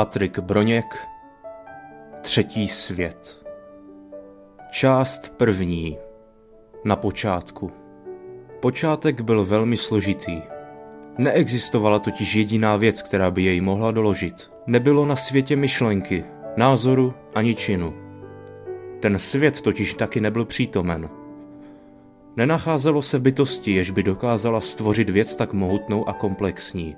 [0.00, 1.08] Patrik Broněk
[2.22, 3.46] Třetí svět
[4.70, 5.98] Část první
[6.84, 7.72] Na počátku
[8.60, 10.42] Počátek byl velmi složitý.
[11.18, 14.50] Neexistovala totiž jediná věc, která by jej mohla doložit.
[14.66, 16.24] Nebylo na světě myšlenky,
[16.56, 17.94] názoru ani činu.
[19.00, 21.08] Ten svět totiž taky nebyl přítomen.
[22.36, 26.96] Nenacházelo se bytosti, jež by dokázala stvořit věc tak mohutnou a komplexní.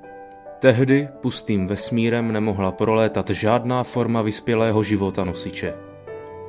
[0.62, 5.75] Tehdy pustým vesmírem nemohla prolétat žádná forma vyspělého života nosiče.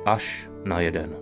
[0.06, 1.16] Až na jeden.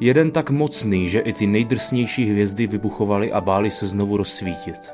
[0.00, 4.92] Jeden tak mocný, že i ty nejdrsnější hvězdy vybuchovaly a báli se znovu rozsvítit.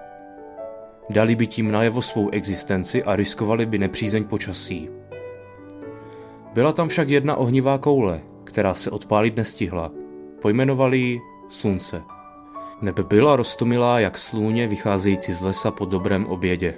[1.10, 4.90] Dali by tím najevo svou existenci a riskovali by nepřízeň počasí.
[6.52, 9.92] Byla tam však jedna ohnivá koule, která se odpálit nestihla.
[10.42, 12.15] Pojmenovali ji Slunce.
[12.82, 16.74] Nebe byla roztomilá jak slůně vycházející z lesa po dobrém obědě.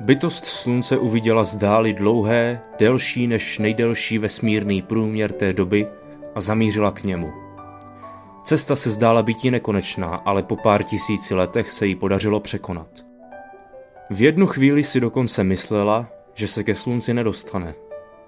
[0.00, 5.86] Bytost slunce uviděla zdáli dlouhé, delší než nejdelší vesmírný průměr té doby
[6.34, 7.32] a zamířila k němu.
[8.44, 12.88] Cesta se zdála být nekonečná, ale po pár tisíci letech se jí podařilo překonat.
[14.10, 17.74] V jednu chvíli si dokonce myslela, že se ke slunci nedostane.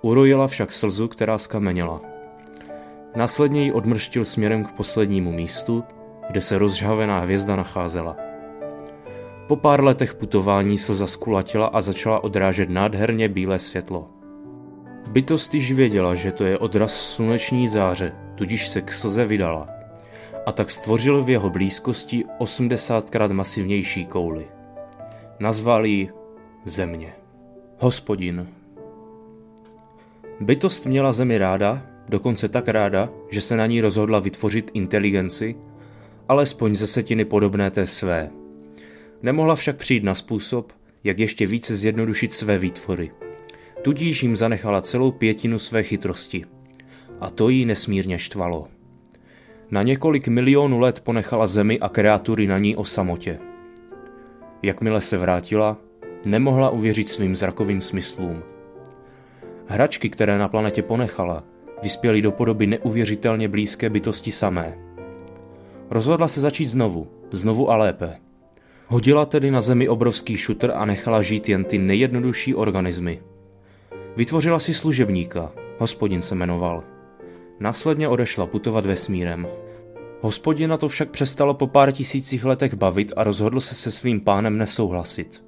[0.03, 2.01] Urojila však slzu, která skameněla.
[3.17, 5.85] Následně ji odmrštil směrem k poslednímu místu,
[6.31, 8.17] kde se rozžhavená hvězda nacházela.
[9.47, 14.09] Po pár letech putování se zaskulatila a začala odrážet nádherně bílé světlo.
[15.09, 19.69] Bytost již věděla, že to je odraz sluneční záře, tudíž se k slze vydala.
[20.47, 24.49] A tak stvořil v jeho blízkosti 80krát masivnější kouli.
[25.41, 26.11] Nazval ji
[26.65, 27.13] Země.
[27.79, 28.47] Hospodin.
[30.41, 35.57] Bytost měla zemi ráda, dokonce tak ráda, že se na ní rozhodla vytvořit inteligenci,
[36.29, 38.31] alespoň ze setiny podobné té své.
[39.23, 40.73] Nemohla však přijít na způsob,
[41.05, 43.11] jak ještě více zjednodušit své výtvory–
[43.83, 46.45] Tudíž jim zanechala celou pětinu své chytrosti.
[47.21, 48.69] A to jí nesmírně štvalo.
[49.71, 53.39] Na několik milionů let ponechala zemi a kreatury na ní o samotě.
[54.63, 55.77] Jakmile se vrátila,
[56.27, 58.43] nemohla uvěřit svým zrakovým smyslům.
[59.67, 61.45] Hračky, které na planetě ponechala,
[61.83, 64.79] vyspěly do podoby neuvěřitelně blízké bytosti samé.
[65.91, 68.17] Rozhodla se začít znovu, znovu a lépe.
[68.87, 73.23] Hodila tedy na zemi obrovský šutr a nechala žít jen ty nejjednodušší organismy–
[74.19, 76.85] Vytvořila si služebníka, hospodin se jmenoval.
[77.61, 79.47] Následně odešla putovat vesmírem.
[80.21, 84.59] Hospodina to však přestalo po pár tisících letech bavit a rozhodl se se svým pánem
[84.59, 85.45] nesouhlasit.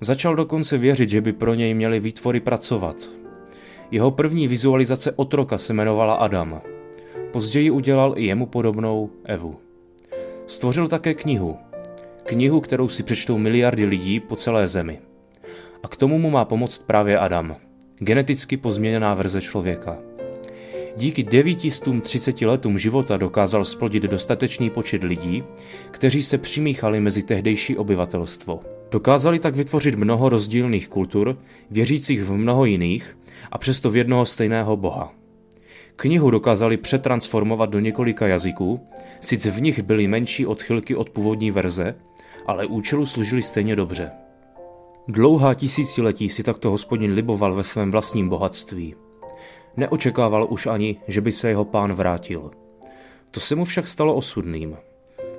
[0.00, 3.10] Začal dokonce věřit, že by pro něj měli výtvory pracovat.
[3.92, 6.60] Jeho první vizualizace otroka se jmenovala Adam.
[7.30, 9.56] Později udělal i jemu podobnou Evu.
[10.46, 11.56] Stvořil také knihu.
[12.24, 15.00] Knihu, kterou si přečtou miliardy lidí po celé zemi.
[15.82, 17.56] A k tomu mu má pomoct právě Adam
[17.98, 19.98] geneticky pozměněná verze člověka.
[20.96, 25.44] Díky 930 letům života dokázal splodit dostatečný počet lidí,
[25.90, 28.60] kteří se přimíchali mezi tehdejší obyvatelstvo.
[28.92, 31.38] Dokázali tak vytvořit mnoho rozdílných kultur,
[31.70, 33.18] věřících v mnoho jiných
[33.52, 35.14] a přesto v jednoho stejného boha.
[35.96, 38.80] Knihu dokázali přetransformovat do několika jazyků,
[39.20, 41.94] sice v nich byly menší odchylky od původní verze,
[42.46, 44.10] ale účelu služili stejně dobře.
[45.08, 48.94] Dlouhá tisíciletí si takto hospodin liboval ve svém vlastním bohatství.
[49.76, 52.50] Neočekával už ani, že by se jeho pán vrátil.
[53.30, 54.76] To se mu však stalo osudným.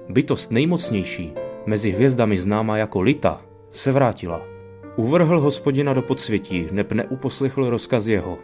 [0.10, 1.34] Bytost nejmocnější,
[1.66, 3.42] mezi hvězdami známá jako Lita,
[3.72, 4.42] se vrátila.
[4.96, 8.40] Uvrhl hospodina do podsvětí, neb neuposlechl rozkaz jeho.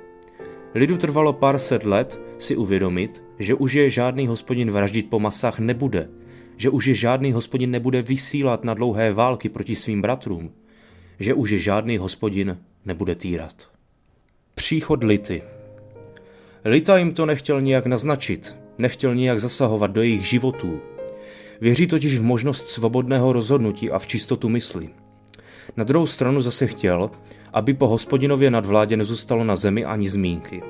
[0.76, 5.60] Lidu trvalo pár set let si uvědomit, že už je žádný hospodin vraždit po masách
[5.60, 6.10] nebude,
[6.58, 10.52] že už je žádný hospodin nebude vysílat na dlouhé války proti svým bratrům,
[11.20, 13.68] že už je žádný hospodin nebude týrat.
[14.56, 15.42] Příchod Lity
[16.66, 20.80] Lita jim to nechtěl nijak naznačit, nechtěl nijak zasahovat do jejich životů.
[21.62, 24.90] Věří totiž v možnost svobodného rozhodnutí a v čistotu mysli.
[25.78, 27.10] Na druhou stranu zase chtěl,
[27.54, 30.64] aby po hospodinově nadvládě nezůstalo na zemi ani zmínky.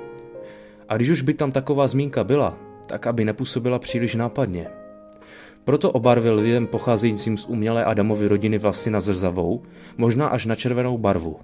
[0.89, 2.57] A když už by tam taková zmínka byla,
[2.87, 4.67] tak aby nepůsobila příliš nápadně–
[5.69, 9.63] proto obarvil lidem pocházejícím z umělé Adamovy rodiny vlasy na zrzavou,
[9.97, 11.39] možná až na červenou barvu.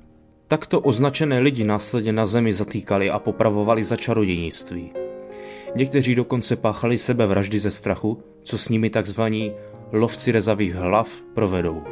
[0.48, 5.05] Takto označené lidi následně na zemi zatýkali a popravovali za čarodějnictví.
[5.76, 9.52] Někteří dokonce páchali sebevraždy ze strachu, co s nimi takzvaní
[9.92, 11.84] lovci rezavých hlav provedou.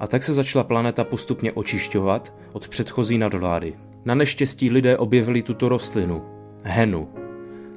[0.00, 3.74] A tak se začala planeta postupně očišťovat od předchozí nadvlády.
[4.04, 6.22] Na neštěstí lidé objevili tuto rostlinu,
[6.62, 7.08] henu,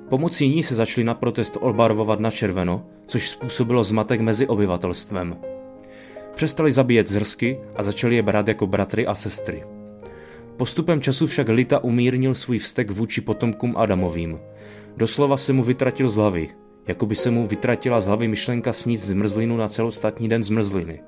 [0.10, 5.38] Pomocí ní se začali na protest obarvovat na červeno, což způsobilo zmatek mezi obyvatelstvem.
[6.36, 9.64] Přestali zabíjet zrsky a začali je brát jako bratry a sestry.
[10.58, 14.40] Postupem času však Lita umírnil svůj vztek vůči potomkům Adamovým.
[14.98, 16.50] Doslova se mu vytratil z hlavy,
[16.88, 21.02] jako by se mu vytratila z hlavy myšlenka sníst zmrzlinu na celostatní den zmrzliny.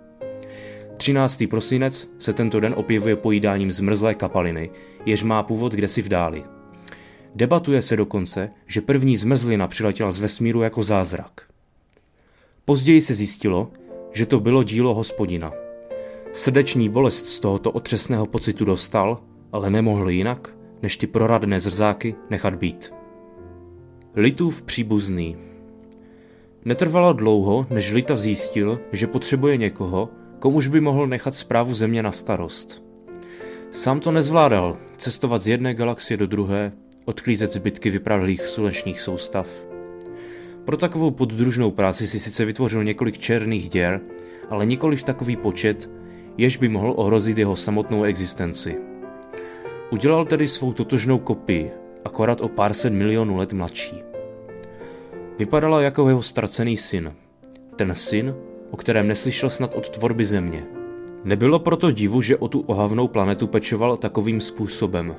[0.97, 1.43] 13.
[1.49, 4.69] prosinec se tento den objevuje pojídáním zmrzlé kapaliny,
[5.05, 6.43] jež má původ kdesi v dáli.
[7.35, 11.41] Debatuje se dokonce, že první zmrzlina přiletěla z vesmíru jako zázrak.
[12.65, 13.71] Později se zjistilo,
[14.13, 15.51] že to bylo dílo hospodina.
[16.33, 19.19] Srdeční bolest z tohoto otřesného pocitu dostal,
[19.51, 22.93] ale nemohl jinak, než ty proradné zrzáky nechat být.
[24.15, 25.37] Litův příbuzný
[26.65, 30.09] Netrvalo dlouho, než Lita zjistil, že potřebuje někoho,
[30.39, 32.83] komuž by mohl nechat zprávu země na starost.
[33.71, 36.71] Sám to nezvládal, cestovat z jedné galaxie do druhé,
[37.05, 39.65] odklízet zbytky vypravlých slunečních soustav.
[40.65, 44.01] Pro takovou poddružnou práci si sice vytvořil několik černých děr,
[44.49, 45.89] ale nikoliv takový počet,
[46.37, 48.77] jež by mohl ohrozit jeho samotnou existenci.
[49.89, 51.71] Udělal tedy svou totožnou kopii,
[52.07, 54.03] akorát o pár set milionů let mladší.
[55.39, 57.13] Vypadala jako jeho ztracený syn.
[57.75, 58.35] Ten syn,
[58.71, 60.63] o kterém neslyšel snad od tvorby země.
[61.23, 65.15] Nebylo proto divu, že o tu ohavnou planetu pečoval takovým způsobem.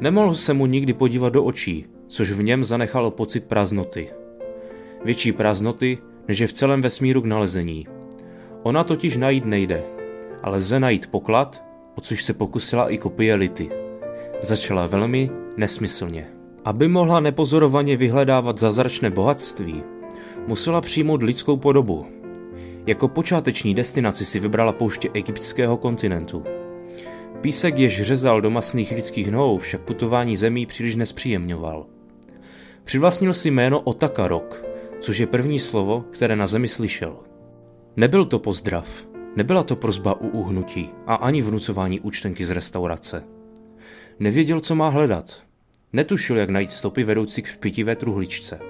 [0.00, 4.10] Nemohl se mu nikdy podívat do očí, což v něm zanechalo pocit prázdnoty.
[5.04, 5.98] Větší prázdnoty,
[6.28, 7.86] než je v celém vesmíru k nalezení.
[8.62, 9.82] Ona totiž najít nejde,
[10.42, 11.64] ale lze najít poklad,
[11.96, 13.70] o což se pokusila i kopie Lity.
[14.42, 16.26] Začala velmi nesmyslně.
[16.64, 19.82] Aby mohla nepozorovaně vyhledávat zázračné bohatství,
[20.46, 22.06] musela přijmout lidskou podobu.
[22.86, 26.44] Jako počáteční destinaci si vybrala pouště egyptského kontinentu.
[27.40, 31.86] Písek, jež řezal do masných lidských nohou, však putování zemí příliš nespříjemňoval.
[32.84, 34.64] Přivlastnil si jméno Otakarok,
[35.00, 37.16] což je první slovo, které na zemi slyšel.
[37.96, 38.86] Nebyl to pozdrav,
[39.36, 43.24] nebyla to prozba u uhnutí a ani vnucování účtenky z restaurace.
[44.18, 45.47] Nevěděl, co má hledat.
[45.92, 48.60] Netušil, jak najít stopy vedoucí k pitivé truhličce.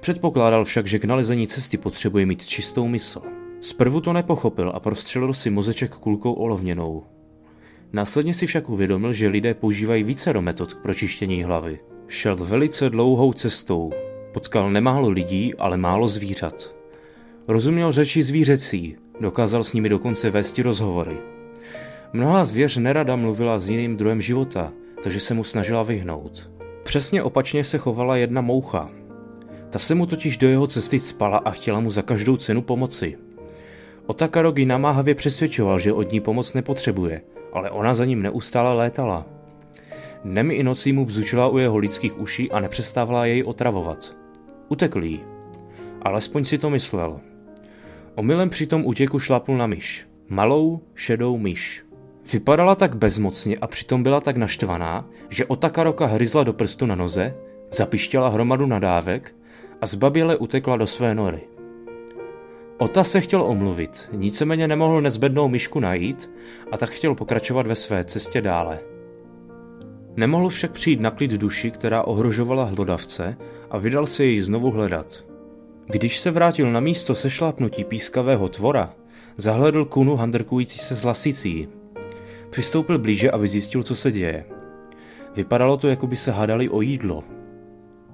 [0.00, 3.22] Předpokládal však, že k nalezení cesty potřebuje mít čistou mysl.
[3.60, 7.04] Zprvu to nepochopil a prostřelil si mozeček kulkou olovněnou.
[7.92, 11.80] Následně si však uvědomil, že lidé používají více metod k pročištění hlavy.
[12.08, 13.92] Šel velice dlouhou cestou.
[14.32, 16.74] Potkal nemálo lidí, ale málo zvířat.
[17.48, 21.16] Rozuměl řeči zvířecí, dokázal s nimi dokonce vést rozhovory.
[22.12, 24.72] Mnoha zvěř nerada mluvila s jiným druhem života,
[25.02, 26.50] takže se mu snažila vyhnout.
[26.82, 28.90] Přesně opačně se chovala jedna moucha.
[29.70, 33.18] Ta se mu totiž do jeho cesty spala a chtěla mu za každou cenu pomoci.
[34.06, 37.22] Otakarogi namáhavě přesvědčoval, že od ní pomoc nepotřebuje,
[37.52, 39.26] ale ona za ním neustále létala.
[40.24, 44.16] Dnem i nocí mu bzučila u jeho lidských uší a nepřestávala jej otravovat.
[44.68, 45.20] Utekl jí.
[46.02, 47.20] Alespoň si to myslel.
[48.14, 50.06] Omylem při tom útěku šlapl na myš.
[50.28, 51.84] Malou, šedou myš.
[52.32, 57.34] Vypadala tak bezmocně a přitom byla tak naštvaná, že Otakaroka hryzla do prstu na noze,
[57.72, 59.34] zapištěla hromadu nadávek
[59.80, 61.40] a zbaběle utekla do své nory.
[62.78, 66.30] Ota se chtěl omluvit, nicméně nemohl nezbednou myšku najít
[66.72, 68.78] a tak chtěl pokračovat ve své cestě dále.
[70.16, 73.36] Nemohl však přijít na klid duši, která ohrožovala hlodavce
[73.70, 75.24] a vydal se jej znovu hledat.
[75.86, 78.94] Když se vrátil na místo sešlápnutí pískavého tvora,
[79.36, 81.68] zahledl kunu handrkující se s lasicí.
[82.52, 84.44] Přistoupil blíže, aby zjistil, co se děje.
[85.36, 87.24] Vypadalo to, jako by se hádali o jídlo.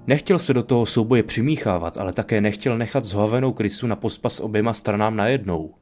[0.07, 4.73] Nechtěl se do toho souboje přimíchávat, ale také nechtěl nechat zhovenou krysu na pospas oběma
[4.73, 5.73] stranám najednou.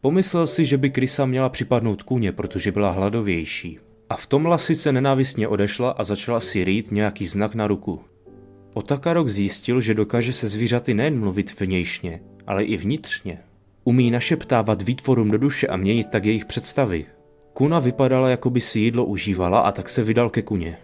[0.00, 3.78] Pomyslel si, že by krysa měla připadnout kůně, protože byla hladovější.
[4.10, 8.00] A v tom lasice nenávistně odešla a začala si rýt nějaký znak na ruku.
[8.74, 13.38] Otakarok zjistil, že dokáže se zvířaty nejen mluvit vnějšně, ale i vnitřně.
[13.84, 17.06] Umí našeptávat výtvorům do duše a měnit tak jejich představy.
[17.54, 20.78] Kuna vypadala, jako by si jídlo užívala a tak se vydal ke kuně.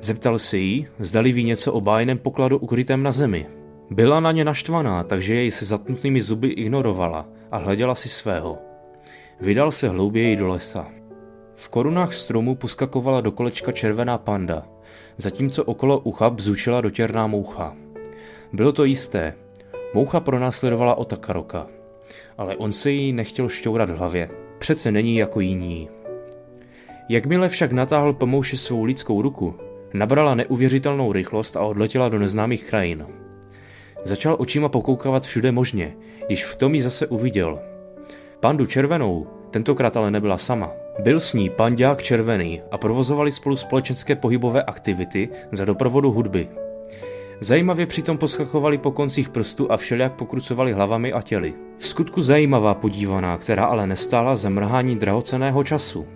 [0.00, 3.46] Zeptal se jí, zdali ví něco o bájném pokladu ukrytém na zemi.
[3.90, 8.58] Byla na ně naštvaná, takže jej se zatnutými zuby ignorovala a hleděla si svého.
[9.40, 10.88] Vydal se hlouběji do lesa.
[11.54, 14.66] V korunách stromu poskakovala do kolečka červená panda,
[15.16, 17.76] zatímco okolo ucha bzučila dotěrná moucha.
[18.52, 19.34] Bylo to jisté.
[19.94, 21.66] Moucha pronásledovala Otakaroka.
[22.38, 24.45] Ale on se jí nechtěl šťourat v hlavě.
[24.66, 25.88] Přece není jako jiní.
[27.08, 29.54] Jakmile však natáhl pomouše svou lidskou ruku,
[29.94, 33.06] nabrala neuvěřitelnou rychlost a odletěla do neznámých krajin.
[34.04, 35.96] Začal očima pokoukávat všude možně,
[36.26, 37.58] když v tom ji zase uviděl.
[38.40, 40.72] Pandu červenou, tentokrát ale nebyla sama.
[40.98, 46.48] Byl s ní pandák červený a provozovali spolu společenské pohybové aktivity za doprovodu hudby.
[47.40, 51.54] Zajímavě přitom poskakovali po koncích prstů a všelijak pokrucovali hlavami a těly.
[51.78, 56.06] V skutku zajímavá podívaná, která ale nestála za mrhání drahoceného času.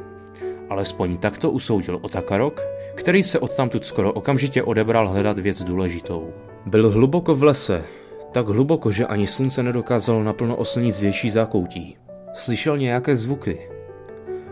[0.68, 2.62] Alespoň takto usoudil Otakarok,
[2.94, 6.32] který se odtamtud skoro okamžitě odebral hledat věc důležitou.
[6.66, 7.84] Byl hluboko v lese,
[8.32, 11.96] tak hluboko, že ani slunce nedokázalo naplno oslnit zvětší zákoutí.
[12.34, 13.68] Slyšel nějaké zvuky.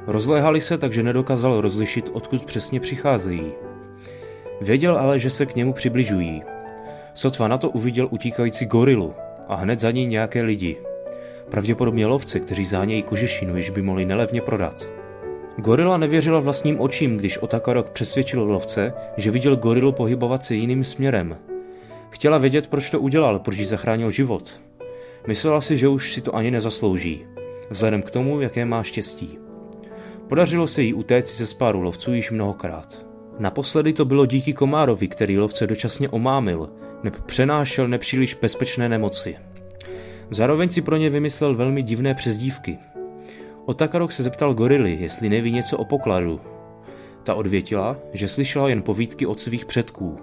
[0.07, 3.53] Rozléhali se, takže nedokázal rozlišit, odkud přesně přicházejí.
[4.61, 6.43] Věděl ale, že se k němu přibližují.
[7.19, 9.15] Sotva na to uviděl utíkající gorilu
[9.49, 10.77] a hned za ní nějaké lidi.
[11.51, 14.89] Pravděpodobně lovci, kteří zánějí kožešinu, již by mohli nelevně prodat.
[15.57, 21.39] Gorila nevěřila vlastním očím, když Otakarok přesvědčil lovce, že viděl gorilu pohybovat se jiným směrem.
[22.11, 24.61] Chtěla vědět, proč to udělal, proč jí zachránil život.
[25.27, 27.27] Myslela si, že už si to ani nezaslouží,
[27.71, 29.39] vzhledem k tomu, jaké má štěstí.
[30.29, 33.07] Podařilo se jí utéct ze spáru lovců již mnohokrát.
[33.39, 36.69] Naposledy to bylo díky komárovi, který lovce dočasně omámil,
[37.03, 39.37] neb přenášel nepříliš bezpečné nemoci.
[40.31, 42.79] Zároveň si pro ně vymyslel velmi divné přezdívky.
[43.65, 46.41] Otakarok se zeptal gorily, jestli neví něco o pokladu.
[47.23, 50.19] Ta odvětila, že slyšela jen povídky od svých předků.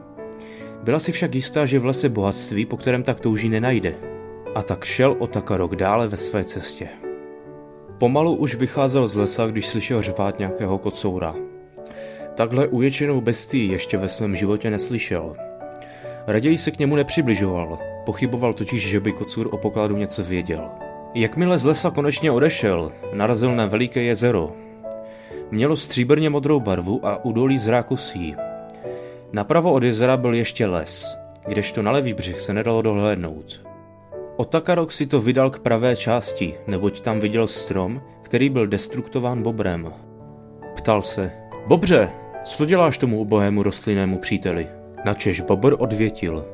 [0.84, 3.96] Byla si však jistá, že v lese bohatství, po kterém tak touží, nenajde.
[4.56, 6.90] A tak šel Otakarok dále ve své cestě.
[7.98, 11.36] Pomalu už vycházel z lesa, když slyšel řvát nějakého kocoura.
[12.36, 15.36] Takhle uvěčenou bestii ještě ve svém životě neslyšel.
[16.28, 20.70] Raději se k němu nepřibližoval, pochyboval totiž, že by kocůr o pokladu něco věděl.
[21.14, 24.52] Jakmile z lesa konečně odešel, narazil na veliké jezero.
[25.52, 28.36] Mělo stříbrně modrou barvu a údolí z rákosí.
[29.34, 31.18] Napravo od jezera byl ještě les,
[31.48, 33.62] kdežto na levý břeh se nedalo dohlédnout.
[34.36, 39.94] Otakarok si to vydal k pravé části, neboť tam viděl strom, který byl destruktován bobrem.
[40.76, 41.32] Ptal se,
[41.68, 42.10] Bobře,
[42.44, 44.68] co děláš tomu ubohému rostlinnému příteli?
[45.06, 46.46] Načež Bobr odvětil.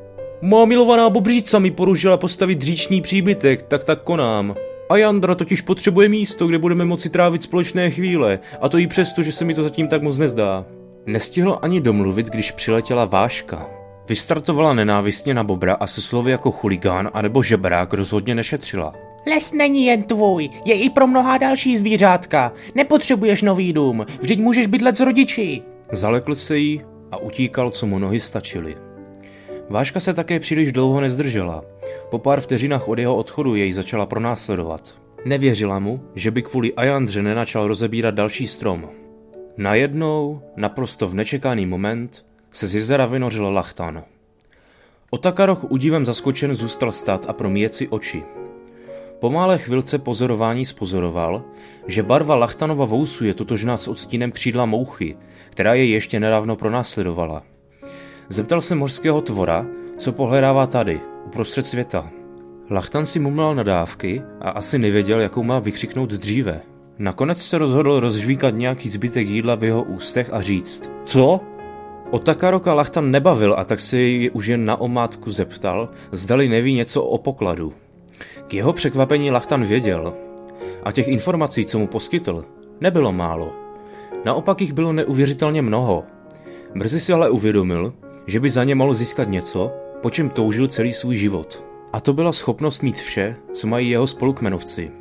[0.42, 4.56] Má milovaná bobříca mi poružila postavit dříční příbytek, tak tak konám.
[4.90, 9.24] A Jandra totiž potřebuje místo, kde budeme moci trávit společné chvíle, a to i přesto,
[9.24, 10.66] že se mi to zatím tak moc nezdá.
[11.06, 13.70] Nestihl ani domluvit, když přiletěla Váška.
[14.10, 18.94] Vystartovala nenávistně na Bobra a se slovy jako chuligán anebo žebrák rozhodně nešetřila.
[19.28, 22.54] Les není jen tvůj, je i pro mnohá další zvířátka.
[22.76, 25.62] Nepotřebuješ nový dům, vždyť můžeš bydlet s rodiči.
[25.92, 26.82] Zalekl se jí
[27.12, 28.76] a utíkal, co mu nohy stačily.
[29.70, 31.64] Váška se také příliš dlouho nezdržela.
[32.10, 34.96] Po pár vteřinách od jeho odchodu jej začala pronásledovat.
[35.26, 38.90] Nevěřila mu, že by kvůli Ajandře nenačal rozebírat další strom.
[39.58, 44.04] Najednou, naprosto v nečekaný moment, se z jezera vynořil Lachtan.
[45.10, 48.24] Otakaroch udívem zaskočen zůstal stát a promíjet si oči.
[49.20, 51.44] Po malé chvilce pozorování spozoroval,
[51.88, 55.18] že barva Lachtanova vousu je totožná s odstínem křídla mouchy,
[55.52, 57.44] která je ještě nedávno pronásledovala.
[58.30, 59.66] Zeptal se mořského tvora,
[59.98, 62.10] co pohledává tady, uprostřed světa.
[62.70, 66.62] Lachtan si mumlal nadávky a asi nevěděl, jakou má vykřiknout dříve.
[66.98, 70.90] Nakonec se rozhodl rozžvíkat nějaký zbytek jídla v jeho ústech a říct.
[71.06, 71.40] Co?
[72.12, 77.04] Otakaroka Lachtan nebavil a tak se jej už jen na omátku zeptal, zdali neví něco
[77.04, 77.74] o pokladu.
[78.48, 80.14] K jeho překvapení Lachtan věděl.
[80.84, 82.46] A těch informací, co mu poskytl,
[82.82, 83.61] nebylo málo.
[84.26, 86.04] Naopak jich bylo neuvěřitelně mnoho.
[86.76, 87.94] Brzy si ale uvědomil,
[88.28, 91.64] že by za ně mohl získat něco, po čem toužil celý svůj život.
[91.94, 94.92] A to byla schopnost mít vše, co mají jeho spolukmenovci.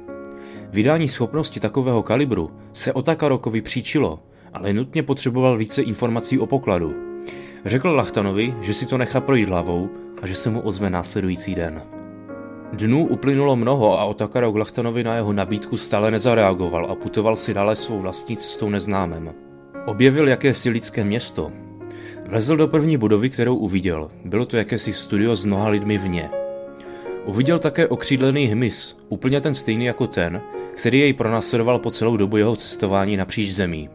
[0.71, 4.21] Vydání schopnosti takového kalibru se Otakarokovi příčilo,
[4.53, 6.95] ale nutně potřeboval více informací o pokladu.
[7.65, 9.89] Řekl Lachtanovi, že si to nechá projít hlavou
[10.23, 12.00] a že se mu ozve následující den.
[12.73, 17.77] Dnů uplynulo mnoho a Otakarok Lachtanovi na jeho nabídku stále nezareagoval a putoval si dále
[17.77, 19.35] svou vlastní cestou neznámem.
[19.87, 21.53] Objevil jakési lidské město.
[22.27, 24.11] Vlezl do první budovy, kterou uviděl.
[24.25, 26.31] Bylo to jakési studio s mnoha lidmi vně.
[27.27, 30.43] Uviděl také okřídlený hmyz, úplně ten stejný jako ten,
[30.77, 33.89] který jej pronásledoval po celou dobu jeho cestování napříč zemí.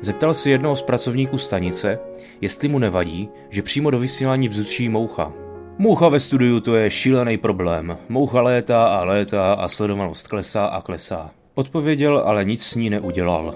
[0.00, 1.98] Zeptal si jednoho z pracovníků stanice,
[2.40, 5.43] jestli mu nevadí, že přímo do vysílání bzučí moucha.
[5.78, 7.98] Moucha ve studiu to je šílený problém.
[8.08, 11.30] Moucha létá a létá a sledovanost klesá a klesá.
[11.54, 13.54] Odpověděl, ale nic s ní neudělal.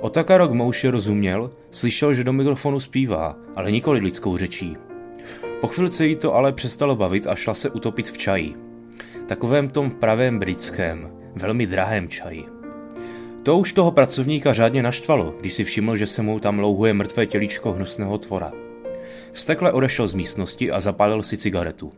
[0.00, 4.76] Otakarok Mouše rozuměl, slyšel, že do mikrofonu zpívá, ale nikoli lidskou řečí.
[5.60, 8.54] Po chvilce jí to ale přestalo bavit a šla se utopit v čaji.
[9.26, 12.44] Takovém tom pravém britském, velmi drahém čaji.
[13.42, 17.26] To už toho pracovníka řádně naštvalo, když si všiml, že se mu tam louhuje mrtvé
[17.26, 18.61] tělíčko hnusného tvora.
[19.32, 21.92] Stekle odešel z místnosti a zapálil si cigaretu.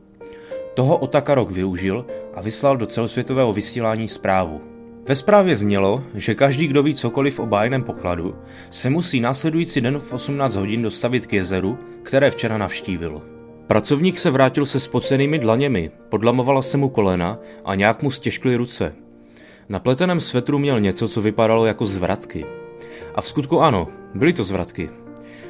[0.75, 4.61] Toho Otakarok využil a vyslal do celosvětového vysílání zprávu.
[5.09, 8.35] Ve zprávě znělo, že každý, kdo ví cokoliv o bájném pokladu,
[8.71, 13.23] se musí následující den v 18 hodin dostavit k jezeru, které včera navštívil.
[13.67, 18.95] Pracovník se vrátil se spocenými dlaněmi, podlamovala se mu kolena a nějak mu stěžkly ruce.
[19.69, 22.47] Na pleteném svetru měl něco, co vypadalo jako zvratky.
[23.15, 24.91] A v skutku ano, byly to zvratky.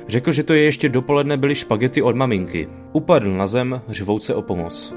[0.08, 2.68] Řekl, že to je ještě dopoledne byly špagety od maminky.
[2.92, 4.94] Upadl na zem, řvouce o pomoc.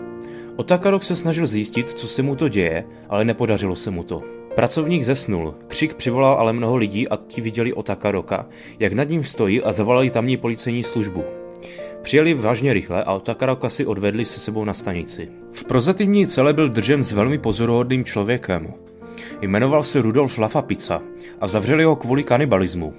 [0.56, 4.24] Otakarok se snažil zjistit, co se mu to děje, ale nepodařilo se mu to.
[4.56, 8.46] Pracovník zesnul, křik přivolal ale mnoho lidí a ti viděli Otakaroka,
[8.80, 11.24] jak nad ním stojí a zavolali tamní policejní službu.
[12.02, 15.30] Přijeli vážně rychle a Otakaroka si odvedli se sebou na stanici.
[15.52, 18.74] V prozatímní cele byl držen s velmi pozoruhodným člověkem.
[19.42, 21.02] Jmenoval se Rudolf Lafapica
[21.42, 22.94] a zavřeli ho kvůli kanibalismu.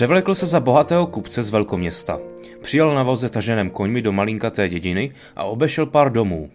[0.00, 2.20] Převlekl se za bohatého kupce z velkoměsta.
[2.60, 6.50] Přijel na voze taženém koňmi do malinkaté dědiny a obešel pár domů.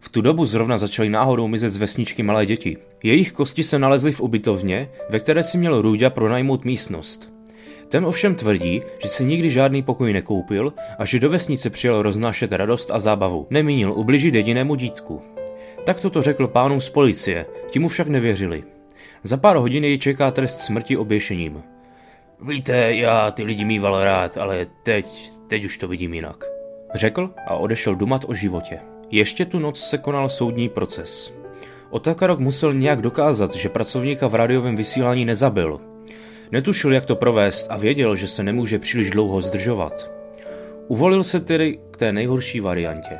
[0.00, 2.76] V tu dobu zrovna začaly náhodou mizet z vesničky malé děti.
[3.02, 7.32] Jejich kosti se nalezly v ubytovně, ve které si měl Růďa pronajmout místnost.
[7.88, 12.52] Ten ovšem tvrdí, že si nikdy žádný pokoj nekoupil a že do vesnice přijel roznášet
[12.52, 13.46] radost a zábavu.
[13.50, 15.22] Nemínil ubližit jedinému dítku.
[15.84, 18.64] Tak toto řekl pánům z policie, ti mu však nevěřili.
[19.22, 21.62] Za pár hodin jej čeká trest smrti oběšením.
[22.40, 26.44] Víte, já ty lidi mýval rád, ale teď, teď už to vidím jinak.
[26.94, 28.80] Řekl a odešel dumat o životě.
[29.10, 31.34] Ještě tu noc se konal soudní proces.
[31.90, 35.80] Otakarok musel nějak dokázat, že pracovníka v rádiovém vysílání nezabil.
[36.52, 40.10] Netušil, jak to provést a věděl, že se nemůže příliš dlouho zdržovat.
[40.88, 43.18] Uvolil se tedy k té nejhorší variantě.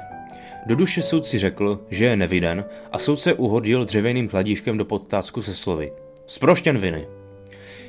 [0.67, 5.55] Do duše soudci řekl, že je neviden a soudce uhodil dřevěným kladívkem do podtácku se
[5.55, 5.93] slovy.
[6.27, 7.07] Sproštěn viny.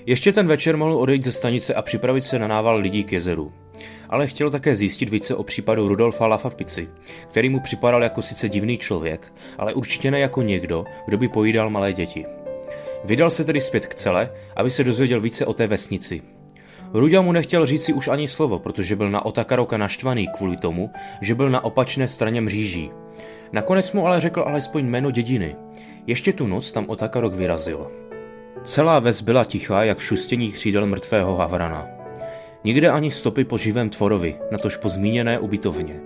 [0.08, 3.54] Ještě ten večer mohl odejít ze stanice a připravit se na nával lidí k jezeru.
[4.10, 6.90] Ale chtěl také zjistit více o případu Rudolfa Lafapici,
[7.30, 11.70] který mu připadal jako sice divný člověk, ale určitě ne jako někdo, kdo by pojídal
[11.70, 12.26] malé děti.
[13.04, 16.22] Vydal se tedy zpět k cele, aby se dozvěděl více o té vesnici.
[16.94, 21.36] Ruďa mu nechtěl říci už ani slovo, protože byl na Otakaroka naštvaný kvůli tomu, že
[21.36, 22.92] byl na opačné straně mříží.
[23.52, 25.56] Nakonec mu ale řekl alespoň jméno dědiny.
[26.08, 28.07] Ještě tu noc tam Otakarok vyrazil.
[28.68, 31.88] Celá ves byla tichá, jak šustění křídel mrtvého havrana.
[32.64, 36.00] Nikde ani stopy po živém tvorovi, natož po zmíněné ubytovně.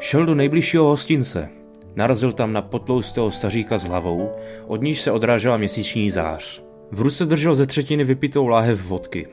[0.00, 1.48] Šel do nejbližšího hostince.
[1.96, 4.30] Narazil tam na potloustého staříka s hlavou,
[4.66, 6.62] od níž se odrážela měsíční zář.
[6.90, 9.26] V ruce držel ze třetiny vypitou láhev vodky.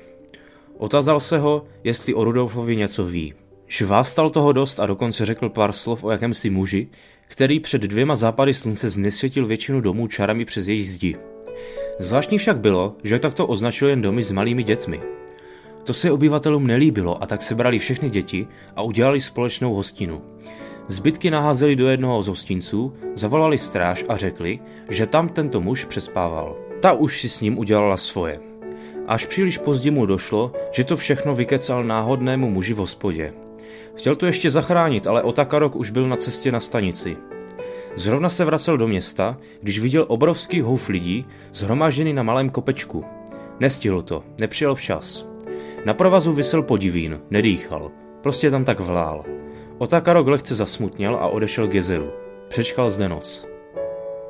[0.77, 3.33] Otázal se ho, jestli o Rudolfovi něco ví.
[3.67, 6.87] Švástal toho dost a dokonce řekl pár slov o jakémsi muži,
[7.27, 11.15] který před dvěma západy slunce znesvětil většinu domů čarami přes jejich zdi.
[11.99, 15.01] Zvláštní však bylo, že takto označil jen domy s malými dětmi.
[15.83, 20.21] To se obyvatelům nelíbilo a tak sebrali všechny děti a udělali společnou hostinu.
[20.87, 26.55] Zbytky naházeli do jednoho z hostinců, zavolali stráž a řekli, že tam tento muž přespával.
[26.79, 28.39] Ta už si s ním udělala svoje.
[29.07, 33.33] Až příliš pozdě mu došlo, že to všechno vykecal náhodnému muži v hospodě.
[33.95, 37.17] Chtěl to ještě zachránit, ale Otakarok už byl na cestě na stanici.
[37.95, 43.05] Zrovna se vracel do města, když viděl obrovský houf lidí zhromážděný na malém kopečku.
[43.59, 45.27] Nestihl to, nepřijel včas.
[45.85, 47.91] Na provazu vysel podivín, nedýchal,
[48.23, 49.23] prostě tam tak vlál.
[49.77, 52.09] Otakarok lehce zasmutněl a odešel k jezeru.
[52.47, 53.47] Přečkal zde noc.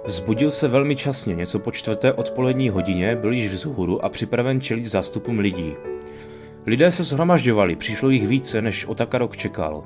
[0.06, 4.86] Vzbudil se velmi časně, něco po čtvrté odpolední hodině byl již vzhůru a připraven čelit
[4.86, 5.74] zástupům lidí.
[6.66, 9.84] Lidé se shromažďovali, přišlo jich více, než Otakarok čekal.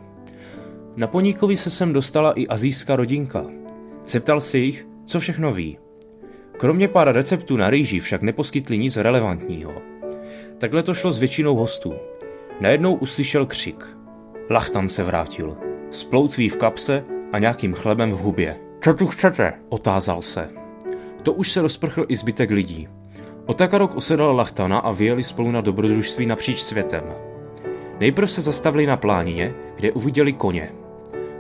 [0.96, 3.59] Na poníkovi se sem dostala i azijská rodinka.
[4.10, 5.78] Zeptal se jich, co všechno ví.
[6.58, 9.74] Kromě pár receptů na rýži však neposkytli nic relevantního.
[10.58, 11.94] Takhle to šlo s většinou hostů.
[12.60, 13.86] Najednou uslyšel křik.
[14.50, 15.58] Lachtan se vrátil.
[15.92, 18.58] S ploutví v kapse a nějakým chlebem v hubě.
[18.84, 19.54] Co tu chcete?
[19.70, 20.50] Otázal se.
[21.24, 22.88] To už se rozprchl i zbytek lidí.
[23.46, 27.04] Otakarok usedal Lachtana a vyjeli spolu na dobrodružství napříč světem.
[28.00, 30.72] Nejprve se zastavili na plánině, kde uviděli koně.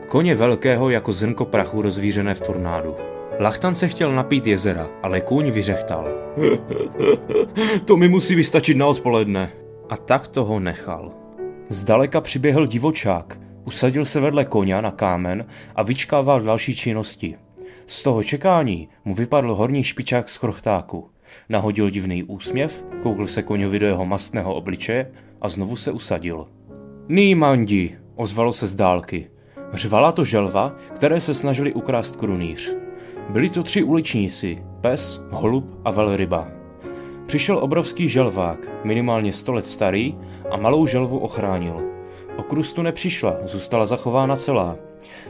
[0.09, 2.95] Koně velkého jako zrnko prachu rozvířené v tornádu.
[3.39, 6.07] Lachtan se chtěl napít jezera, ale kůň vyřechtal.
[7.85, 9.51] to mi musí vystačit na odpoledne.
[9.89, 11.11] A tak toho nechal.
[11.69, 15.45] Zdaleka přiběhl divočák, usadil se vedle koně na kámen
[15.75, 17.35] a vyčkával další činnosti.
[17.87, 21.09] Z toho čekání mu vypadl horní špičák z chrochtáku.
[21.49, 26.47] Nahodil divný úsměv, koukl se koňovi do jeho mastného obličeje a znovu se usadil.
[27.09, 29.29] Ní, mandi, ozvalo se z dálky.
[29.73, 32.75] Řvala to želva, které se snažili ukrást krunýř.
[33.29, 36.47] Byli to tři uličníci, pes, holub a velryba.
[37.25, 40.15] Přišel obrovský želvák, minimálně sto let starý,
[40.51, 41.82] a malou želvu ochránil.
[42.38, 44.75] O krustu nepřišla, zůstala zachována celá.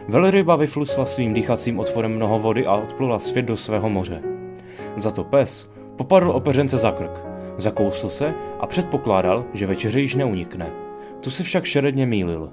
[0.08, 4.21] Velryba vyflusla svým dýchacím otvorem mnoho vody a odplula svět do svého moře.
[4.95, 7.25] Za to pes popadl opeřence za krk,
[7.58, 10.71] zakousl se a předpokládal, že večeře již neunikne.
[11.19, 12.49] Tu se však šeredně mýlil.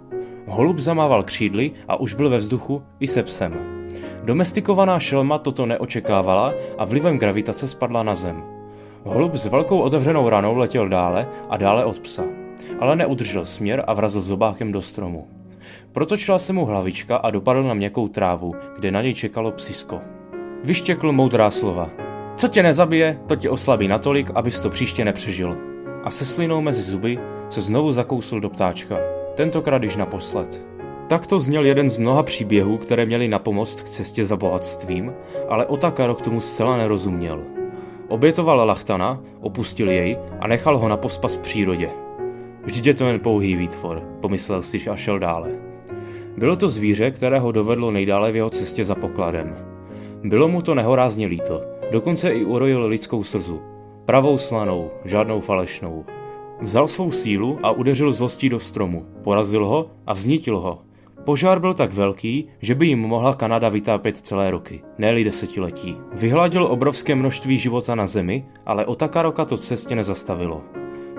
[0.46, 3.76] Holub zamával křídly a už byl ve vzduchu i se psem.
[4.24, 8.42] Domestikovaná šelma toto neočekávala a vlivem gravitace spadla na zem.
[9.04, 12.24] Holub s velkou otevřenou ranou letěl dále a dále od psa,
[12.80, 15.28] ale neudržel směr a vrazil zobákem do stromu.
[15.92, 20.00] Protočila se mu hlavička a dopadl na měkkou trávu, kde na něj čekalo psisko.
[20.64, 21.90] Vyštěkl moudrá slova.
[22.36, 25.56] Co tě nezabije, to tě oslabí natolik, abys to příště nepřežil.
[26.04, 27.18] A se slinou mezi zuby
[27.50, 28.96] se znovu zakousl do ptáčka.
[29.36, 30.62] Tentokrát již naposled.
[31.08, 35.12] Takto zněl jeden z mnoha příběhů, které měly na pomoc k cestě za bohatstvím,
[35.48, 37.42] ale Otakaro k tomu zcela nerozuměl.
[38.08, 41.90] Obětoval Lachtana, opustil jej a nechal ho na pospas přírodě.
[42.64, 45.50] Vždyť je to jen pouhý výtvor, pomyslel si a šel dále.
[46.36, 49.56] Bylo to zvíře, které ho dovedlo nejdále v jeho cestě za pokladem.
[50.24, 53.60] Bylo mu to nehorázně líto, dokonce i urojil lidskou slzu.
[54.04, 56.04] Pravou slanou, žádnou falešnou.
[56.60, 60.78] Vzal svou sílu a udeřil zlostí do stromu, porazil ho a vznítil ho.
[61.24, 65.96] Požár byl tak velký, že by jim mohla Kanada vytápět celé roky, ne desetiletí.
[66.12, 70.62] Vyhladil obrovské množství života na zemi, ale Otakaroka to cestě nezastavilo.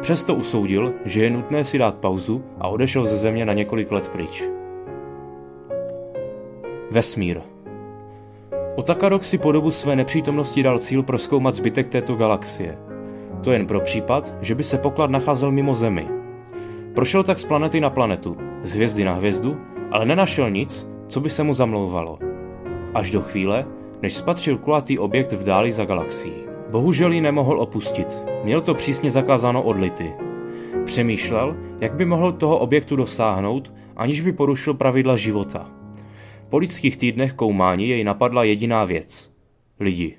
[0.02, 4.10] Přesto usoudil, že je nutné si dát pauzu a odešel ze země na několik let
[4.10, 4.44] pryč.
[6.92, 7.42] Vesmír
[8.76, 12.87] Otakarok si po dobu své nepřítomnosti dal cíl proskoumat zbytek této galaxie.
[13.44, 16.08] To jen pro případ, že by se poklad nacházel mimo Zemi.
[16.94, 19.58] Prošel tak z planety na planetu, z hvězdy na hvězdu,
[19.92, 22.20] ale nenašel nic, co by se mu zamlouvalo.
[22.94, 23.66] Až do chvíle,
[24.02, 26.34] než spatřil kulatý objekt v dáli za galaxií.
[26.70, 30.14] Bohužel ji nemohl opustit, měl to přísně zakázáno od lity.
[30.86, 35.72] Přemýšlel, jak by mohl toho objektu dosáhnout, aniž by porušil pravidla života.
[36.50, 39.34] Po lidských týdnech koumání jej napadla jediná věc.
[39.80, 40.18] Lidi.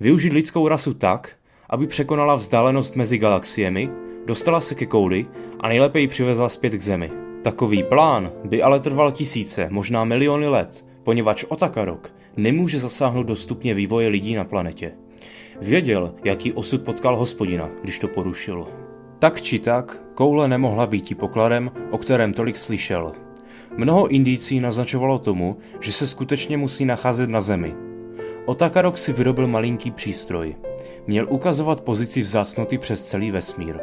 [0.00, 1.36] Využít lidskou rasu tak,
[1.70, 3.90] aby překonala vzdálenost mezi galaxiemi,
[4.26, 5.26] dostala se ke kouli
[5.60, 7.10] a nejlépe ji přivezla zpět k Zemi.
[7.42, 13.74] Takový plán by ale trval tisíce, možná miliony let, poněvadž Otakarok nemůže zasáhnout do stupně
[13.74, 14.92] vývoje lidí na planetě.
[15.60, 18.66] Věděl, jaký osud potkal hospodina, když to porušil.
[19.18, 23.12] Tak či tak, koule nemohla být pokladem, o kterém tolik slyšel.
[23.76, 27.74] Mnoho indicí naznačovalo tomu, že se skutečně musí nacházet na Zemi.
[28.44, 30.56] Otakarok si vyrobil malinký přístroj.
[31.06, 33.76] Měl ukazovat pozici vzácnoty přes celý vesmír.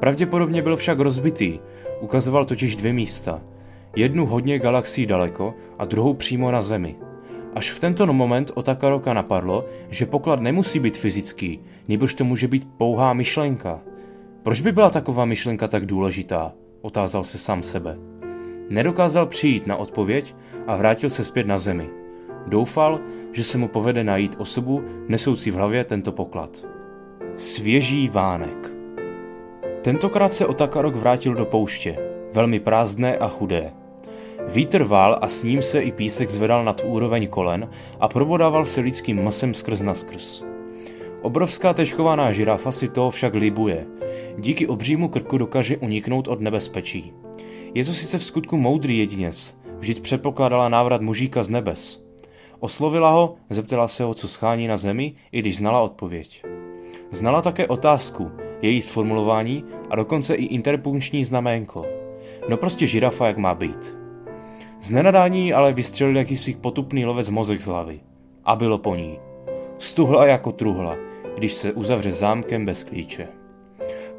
[0.00, 1.58] Pravděpodobně byl však rozbitý,
[2.00, 3.42] ukazoval totiž dvě místa.
[3.96, 6.96] Jednu hodně galaxií daleko a druhou přímo na Zemi.
[7.54, 12.68] Až v tento moment Otakaroka napadlo, že poklad nemusí být fyzický, nebož to může být
[12.76, 13.80] pouhá myšlenka.
[14.42, 16.52] Proč by byla taková myšlenka tak důležitá?
[16.80, 17.98] Otázal se sám sebe.
[18.68, 20.34] Nedokázal přijít na odpověď
[20.66, 22.01] a vrátil se zpět na zemi.
[22.46, 23.00] Doufal,
[23.32, 26.64] že se mu povede najít osobu nesoucí v hlavě tento poklad.
[27.36, 28.72] Svěží vánek.
[29.82, 31.98] Tentokrát se Otakarok vrátil do pouště,
[32.32, 33.72] velmi prázdné a chudé.
[34.48, 38.80] Vítr vál a s ním se i písek zvedal nad úroveň kolen a probodával se
[38.80, 40.44] lidským masem skrz na skrz.
[41.22, 43.86] Obrovská tečkovaná žirafa si toho však libuje.
[44.38, 47.12] Díky obřímu krku dokáže uniknout od nebezpečí.
[47.74, 52.01] Je to sice v skutku moudrý jedinec, vždyť předpokládala návrat mužíka z nebes.
[52.64, 56.44] Oslovila ho, zeptala se ho, co schání na zemi, i když znala odpověď.
[57.10, 58.30] Znala také otázku,
[58.62, 61.86] její sformulování a dokonce i interpunkční znaménko.
[62.48, 63.96] No prostě žirafa, jak má být.
[64.80, 68.00] Z nenadání ale vystřelil jakýsi potupný lovec mozek z hlavy.
[68.44, 69.18] A bylo po ní.
[69.78, 70.96] Stuhla jako truhla,
[71.36, 73.28] když se uzavře zámkem bez klíče.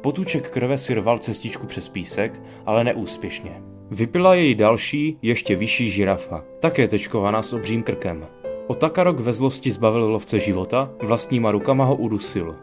[0.00, 3.73] Potůček krve si rval cestičku přes písek, ale neúspěšně.
[3.94, 8.26] Vypila jej další, ještě vyšší žirafa, také tečkovaná s obřím krkem.
[8.66, 12.56] Otakarok ve zlosti zbavil lovce života, vlastníma rukama ho udusil.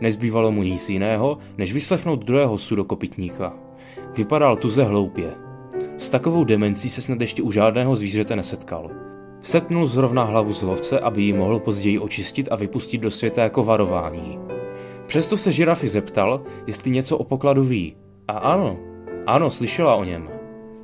[0.00, 3.52] Nezbývalo mu nic jiného, než vyslechnout druhého sudokopitníka.
[4.16, 5.34] Vypadal tuze hloupě.
[5.98, 8.90] S takovou demencí se snad ještě u žádného zvířete nesetkal.
[9.42, 13.64] Setnul zrovna hlavu z lovce, aby ji mohl později očistit a vypustit do světa jako
[13.64, 14.38] varování.
[15.06, 17.96] Přesto se žirafy zeptal, jestli něco o pokladu ví.
[18.28, 18.76] A ano,
[19.26, 20.39] ano, slyšela o něm.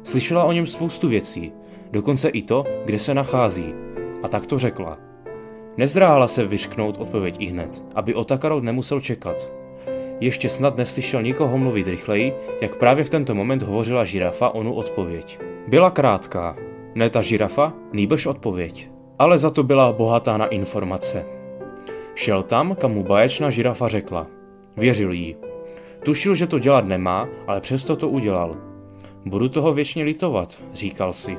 [0.07, 1.53] Slyšela o něm spoustu věcí,
[1.91, 3.75] dokonce i to, kde se nachází.
[4.23, 4.99] A tak to řekla.
[5.77, 9.49] Nezdráhala se vyřknout odpověď i hned, aby Otakarot nemusel čekat.
[10.21, 15.39] Ještě snad neslyšel nikoho mluvit rychleji, jak právě v tento moment hovořila žirafa onu odpověď.
[15.69, 16.57] Byla krátká.
[16.95, 18.91] Ne ta žirafa, nýbrž odpověď.
[19.19, 21.27] Ale za to byla bohatá na informace.
[22.15, 24.27] Šel tam, kam mu báječná žirafa řekla.
[24.77, 25.37] Věřil jí.
[26.05, 28.76] Tušil, že to dělat nemá, ale přesto to udělal.
[29.27, 31.39] Budu toho věčně litovat, říkal si.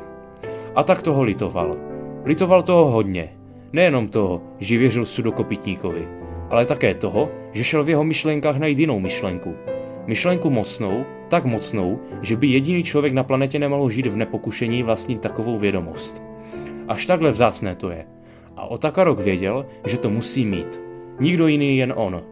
[0.76, 1.78] A tak toho litoval.
[2.26, 3.34] Litoval toho hodně.
[3.74, 6.08] Nejenom toho, že věřil sudokopitníkovi,
[6.50, 9.56] ale také toho, že šel v jeho myšlenkách najít jinou myšlenku.
[10.08, 15.22] Myšlenku mocnou, Tak mocnou, že by jediný člověk na planetě nemohl žít v nepokušení vlastnit
[15.22, 16.24] takovou vědomost.
[16.88, 18.06] Až takhle vzácné to je.
[18.56, 20.82] A Otakarok věděl, že to musí mít.
[21.20, 22.24] Nikdo jiný, jen on.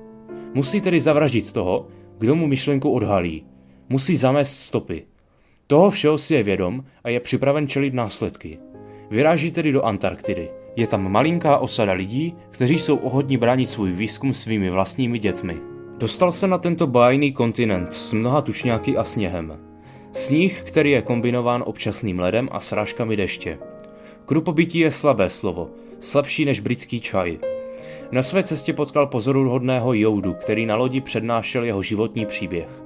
[0.54, 1.88] Musí tedy zavraždit toho,
[2.18, 3.46] kdo mu myšlenku odhalí.
[3.90, 5.15] Musí zamést stopy.
[5.68, 8.60] Toho všeho si je vědom a je připraven čelit následky.
[9.10, 10.50] Vyráží tedy do Antarktidy.
[10.76, 15.58] Je tam malinká osada lidí, kteří jsou ochotní bránit svůj výzkum svými vlastními dětmi.
[15.98, 19.60] Dostal se na tento bájný kontinent s mnoha tučňáky a sněhem.
[20.12, 23.60] Sníh, který je kombinován občasným ledem a srážkami deště.
[24.26, 27.38] Krupobytí je slabé slovo, slabší než britský čaj.
[28.12, 32.85] Na své cestě potkal pozoruhodného Joudu, který na lodi přednášel jeho životní příběh.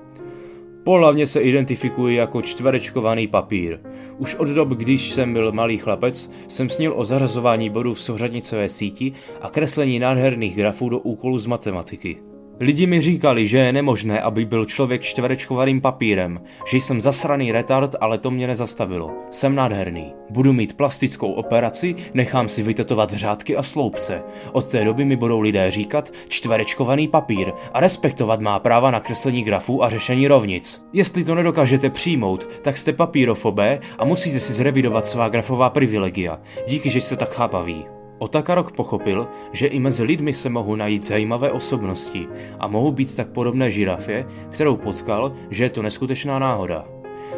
[0.90, 3.80] Pohlavně se identifikuji jako čtverečkovaný papír.
[4.18, 8.70] Už od dob, když jsem byl malý chlapec, jsem snil o zařazování bodů v souřadnicové
[8.70, 12.29] síti a kreslení nádherných grafů do úkolů z matematiky.
[12.62, 16.42] Lidi mi říkali, že je nemožné, aby byl člověk čtverečkovaným papírem,
[16.72, 19.12] že jsem zasraný retard, ale to mě nezastavilo.
[19.32, 20.14] Jsem nádherný.
[20.30, 24.24] Budu mít plastickou operaci, nechám si vytetovat řádky a sloupce.
[24.52, 29.44] Od té doby mi budou lidé říkat čtverečkovaný papír a respektovat má práva na kreslení
[29.44, 30.86] grafů a řešení rovnic.
[30.94, 36.40] Jestli to nedokážete přijmout, tak jste papírofobé a musíte si zrevidovat svá grafová privilegia.
[36.68, 37.99] Díky, že jste tak chápaví.
[38.20, 42.28] Otakarok pochopil, že i mezi lidmi se mohou najít zajímavé osobnosti
[42.60, 46.86] a mohou být tak podobné žirafě, kterou potkal, že je to neskutečná náhoda.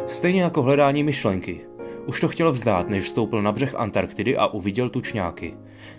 [0.06, 1.60] Stejně jako hledání myšlenky.
[2.06, 5.54] Už to chtěl vzdát, než vstoupil na břeh Antarktidy a uviděl tučňáky.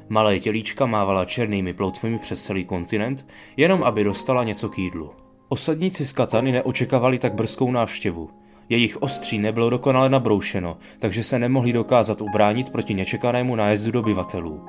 [0.10, 5.12] Malé tělíčka mávala černými ploutvemi přes celý kontinent, jenom aby dostala něco k jídlu.
[5.50, 8.30] Osadníci z Katany neočekávali tak brzkou návštěvu.
[8.70, 14.66] Jejich ostří nebylo dokonale nabroušeno, takže se nemohli dokázat ubránit proti nečekanému nájezdu dobyvatelů.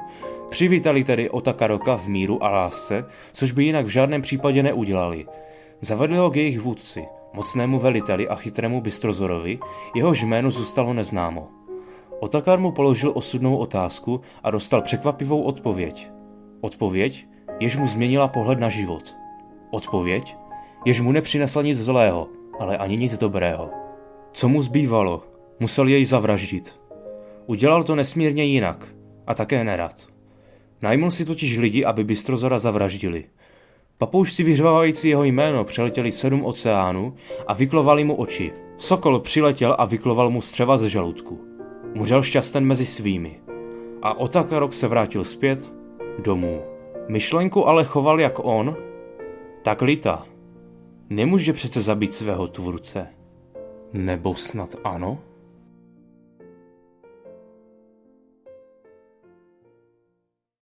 [0.48, 5.26] Přivítali tedy Otakaroka v míru a lásce, což by jinak v žádném případě neudělali.
[5.80, 9.58] Zavedli ho k jejich vůdci, mocnému veliteli a chytrému Bystrozorovi,
[9.94, 11.48] jehož jméno zůstalo neznámo.
[12.20, 16.10] Otakar mu položil osudnou otázku a dostal překvapivou odpověď.
[16.60, 17.26] Odpověď,
[17.60, 19.16] jež mu změnila pohled na život.
[19.70, 20.36] Odpověď,
[20.84, 22.28] jež mu nepřinesla nic zlého,
[22.58, 23.83] ale ani nic dobrého.
[24.36, 25.22] Co mu zbývalo?
[25.60, 26.80] Musel jej zavraždit.
[27.46, 28.94] Udělal to nesmírně jinak.
[29.26, 30.06] A také nerad.
[30.82, 33.24] Najmul si totiž lidi, aby Bystrozora zavraždili.
[33.98, 37.14] Papoušci vyřvávající jeho jméno přeletěli sedm oceánů
[37.46, 38.52] a vyklovali mu oči.
[38.76, 41.40] Sokol přiletěl a vykloval mu střeva ze žaludku.
[41.94, 43.40] Mužel šťasten mezi svými.
[44.02, 45.72] A Otakarok se vrátil zpět
[46.18, 46.62] domů.
[47.08, 48.76] Myšlenku ale choval jak on,
[49.62, 50.26] tak Lita.
[51.10, 53.13] Nemůže přece zabít svého tvůrce.
[53.94, 55.18] Nebo snad ano?